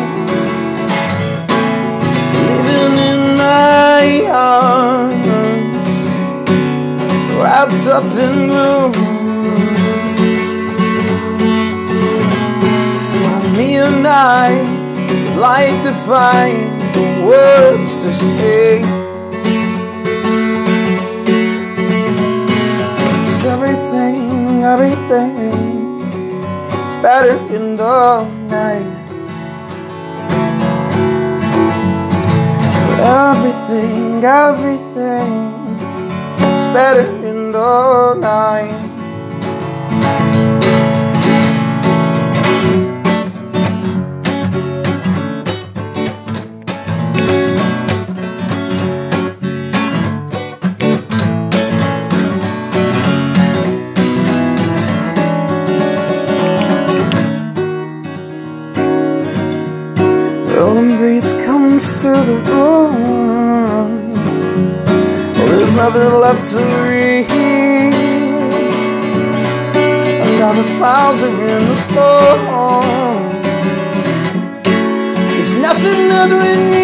[2.47, 5.91] Living in my arms,
[7.36, 9.12] wrapped up in gloom.
[14.16, 14.53] I
[15.38, 16.70] like to find
[17.26, 18.82] words to say.
[23.26, 26.01] Cause everything, everything
[26.89, 28.86] is better in the night.
[33.01, 35.34] Everything, everything
[36.53, 38.93] is better in the night.
[65.84, 67.27] Nothing left to read.
[70.53, 72.38] The files are in the store.
[75.29, 76.82] There's nothing that we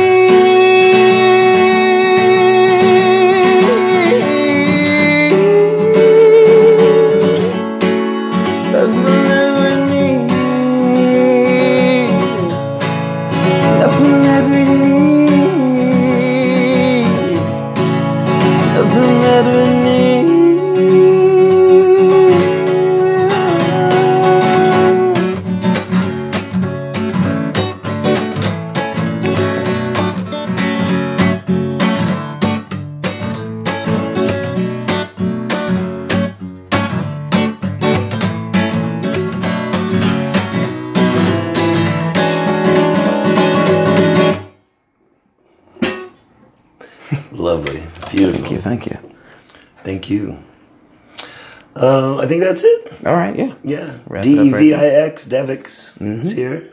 [53.70, 54.22] Yeah.
[54.22, 55.92] D E V I X Devix
[56.24, 56.70] is here.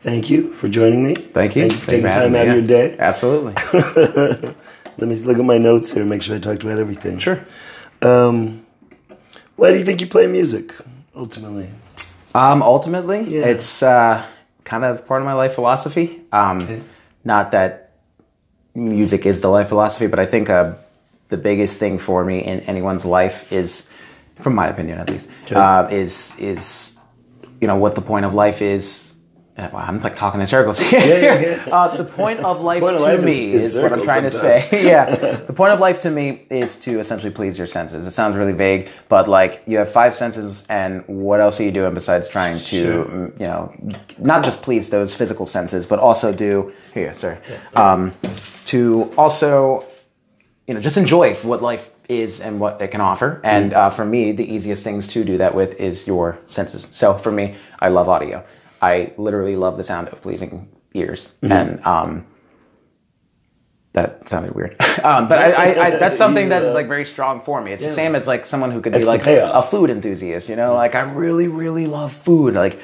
[0.00, 1.14] Thank you for joining me.
[1.14, 1.62] Thank you.
[1.62, 2.96] Thank you for Thank taking time me, out of your day.
[2.98, 3.52] Absolutely.
[4.98, 6.02] Let me look at my notes here.
[6.02, 7.18] And make sure I talked about everything.
[7.18, 7.44] Sure.
[8.02, 8.66] Um,
[9.56, 10.74] why do you think you play music?
[11.14, 11.68] Ultimately,
[12.34, 13.46] Um, ultimately, Yeah.
[13.46, 14.24] it's uh,
[14.64, 16.22] kind of part of my life philosophy.
[16.32, 16.80] Um, Okay.
[17.24, 17.92] Not that
[18.74, 20.72] music is the life philosophy, but I think uh,
[21.28, 23.88] the biggest thing for me in anyone's life is,
[24.40, 26.96] from my opinion at least, uh, is is
[27.60, 29.08] you know what the point of life is.
[29.58, 30.98] Wow, I'm like talking in circles here.
[30.98, 31.64] yeah, yeah.
[31.72, 34.22] Uh, the point of life Point of to life me is is, what I'm trying
[34.22, 34.82] to say.
[34.84, 35.14] yeah,
[35.46, 38.06] the point of life to me is to essentially please your senses.
[38.06, 41.70] It sounds really vague, but like you have five senses, and what else are you
[41.70, 43.26] doing besides trying to, Sure.
[43.38, 43.72] you know,
[44.18, 47.38] not just please those physical senses, but also do here, sir,
[47.76, 48.14] um,
[48.64, 49.84] to also,
[50.66, 53.40] you know, just enjoy what life is and what it can offer.
[53.44, 56.88] And uh, for me, the easiest things to do that with is your senses.
[56.92, 58.44] So for me, I love audio.
[58.80, 62.26] I literally love the sound of pleasing ears, and um,
[63.92, 64.72] that sounded weird.
[65.04, 67.72] um, but I, I, I, that's something that is like very strong for me.
[67.72, 70.48] It's the same as like someone who could It's be like a food enthusiast.
[70.48, 72.54] You know, like I really, really love food.
[72.54, 72.80] Like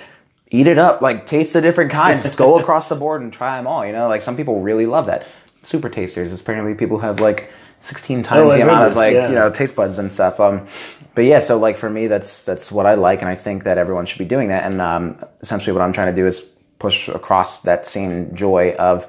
[0.51, 1.01] eat it up.
[1.01, 2.35] Like taste the different kinds.
[2.37, 3.85] Go across the board and try them all.
[3.85, 5.27] You know, like some people really love that.
[5.63, 6.39] Super tasters.
[6.39, 7.51] Apparently, people have like
[7.81, 9.29] sixteen times Oh, the amount of like yeah.
[9.29, 10.41] you know taste buds and stuff.
[10.41, 10.67] Um,
[11.15, 13.79] but yeah, so like for me, that's that's what I like, and I think that
[13.79, 14.65] everyone should be doing that.
[14.65, 19.07] And um, essentially, what I'm trying to do is push across that same joy of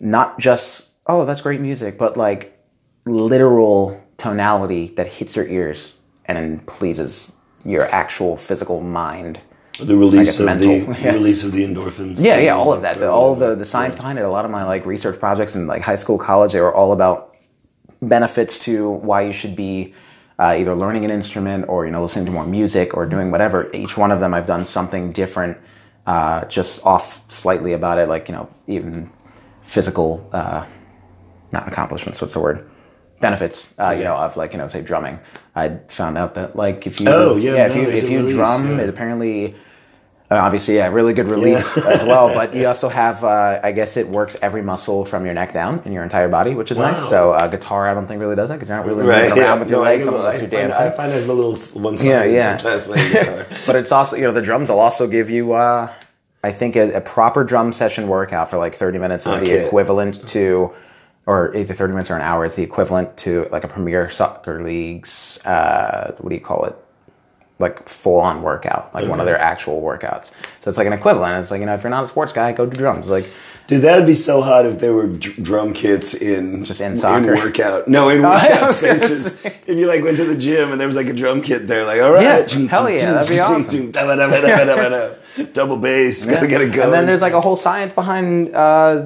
[0.00, 2.58] not just oh that's great music, but like
[3.06, 7.32] literal tonality that hits your ears and pleases
[7.64, 9.40] your actual physical mind
[9.78, 11.12] The release of mental, the yeah.
[11.12, 12.20] release of the endorphins.
[12.20, 12.98] Yeah, yeah, all of that.
[12.98, 13.48] The, all yeah.
[13.50, 14.22] the the science behind it.
[14.22, 16.92] A lot of my like research projects in like high school, college, they were all
[16.92, 17.31] about
[18.02, 19.94] benefits to why you should be
[20.38, 23.70] uh, either learning an instrument or you know listening to more music or doing whatever.
[23.72, 25.56] Each one of them, I've done something different,
[26.06, 28.08] uh, just off slightly about it.
[28.08, 29.10] Like you know, even
[29.62, 30.66] physical, uh,
[31.52, 32.20] not accomplishments.
[32.20, 32.68] What's the word?
[33.20, 33.72] Benefits.
[33.78, 35.20] Uh, You know, of like you know, say drumming.
[35.54, 38.78] I found out that like if you Oh, yeah, if no, you if you drum,
[38.78, 38.84] yeah.
[38.84, 39.54] it apparently
[40.38, 42.28] obviously, yeah, really good release as well.
[42.34, 45.82] But you also have, uh, I guess, it works every muscle from your neck down
[45.84, 47.08] in your entire body, which is nice.
[47.08, 49.42] So uh, guitar, I don't think really does that because you're not really Right, moving
[49.42, 49.60] around yeah.
[49.60, 50.86] with your No, legs unless you're dancing.
[50.86, 52.56] I find it a little one-sided Yeah, yeah.
[52.56, 53.46] sometimes playing guitar.
[53.66, 55.92] but it's also, you know, the drums will also give you, uh,
[56.44, 59.46] I think, a, a proper drum session workout for like 30 minutes is Okay.
[59.56, 60.72] the equivalent to,
[61.26, 64.62] or either 30 minutes or an hour is the equivalent to like a Premier Soccer
[64.62, 66.76] League's, uh, what do you call it?
[67.62, 70.32] Like full on workout, like one of their actual workouts.
[70.60, 71.40] So it's like an equivalent.
[71.40, 73.08] It's like, you know, if you're not a sports guy, go do drums.
[73.08, 73.28] Like,
[73.68, 76.98] Dude, that would be so hot if there were dr- drum kits in Just in
[76.98, 77.36] soccer.
[77.36, 77.86] workout.
[77.86, 79.42] No, in workout spaces.
[79.44, 81.86] If you like went to the gym and there was like a drum kit there,
[81.86, 83.92] like all right, Yeah, hell yeah, that'd be awesome.
[85.52, 86.86] Double bass, gotta get it going.
[86.86, 89.04] And then there's like a whole science behind uh,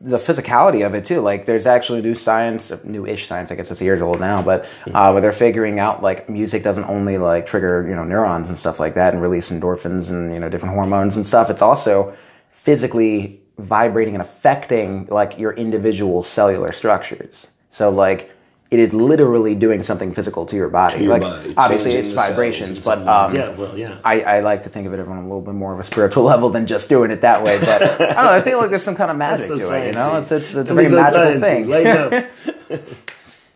[0.00, 1.20] the physicality of it too.
[1.20, 3.52] Like there's actually new science, new-ish science.
[3.52, 6.84] I guess it's years old now, but uh, where they're figuring out like music doesn't
[6.84, 10.40] only like trigger you know neurons and stuff like that and release endorphins and you
[10.40, 11.50] know different hormones and stuff.
[11.50, 12.16] It's also
[12.50, 17.48] physically vibrating and affecting like your individual cellular structures.
[17.68, 18.30] So like.
[18.70, 21.02] It is literally doing something physical to your body.
[21.02, 23.98] your like body, obviously changing it's vibrations, but um, yeah, well, yeah.
[24.04, 26.22] I, I like to think of it on a little bit more of a spiritual
[26.32, 27.58] level than just doing it that way.
[27.58, 28.30] But I don't know.
[28.30, 29.88] I feel like there's some kind of magic to so it.
[29.88, 32.28] You know, it's it's, it's a very so magical sciencey.
[32.70, 32.86] thing.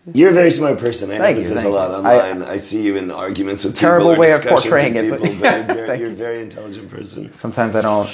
[0.13, 1.11] You're a very smart person.
[1.11, 2.43] I Thank notice you, this a lot online.
[2.43, 4.21] I, see you in arguments with Terrible people.
[4.21, 7.33] way of discussions portraying it, but- people, but you're, very, you're a very intelligent person.
[7.33, 8.11] Sometimes I don't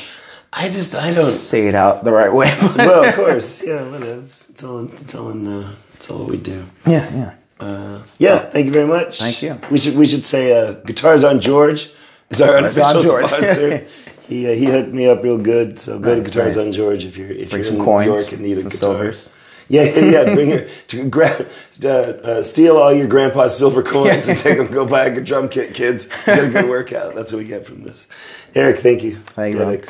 [0.53, 1.32] I just, I don't.
[1.32, 2.55] say it out the right way.
[2.76, 4.20] well, of course, yeah, whatever.
[4.22, 6.64] It's all, it's all, in, uh, it's all we do.
[6.86, 7.34] yeah, yeah.
[7.61, 9.18] Uh, yeah, thank you very much.
[9.18, 9.61] Thank you.
[9.70, 11.90] We should we should say uh, guitars on George
[12.30, 13.26] is our unofficial George.
[13.26, 13.86] sponsor.
[14.26, 15.78] he uh, he hooked me up real good.
[15.78, 16.66] So go to Guitars nice.
[16.68, 18.70] on George if you're if Bring you're in coins, New York and need a guitar.
[18.70, 19.30] silvers.
[19.68, 20.34] Yeah, yeah, yeah.
[20.34, 21.48] Bring your to grab,
[21.84, 24.66] uh, uh, steal all your grandpa's silver coins and take them.
[24.66, 26.09] Go buy a good drum kit, kids.
[26.26, 27.14] Get a good workout.
[27.14, 28.09] That's what we get from this.
[28.57, 29.18] Eric, thank you.
[29.18, 29.82] Thank you.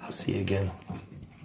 [0.00, 0.70] I'll see you again.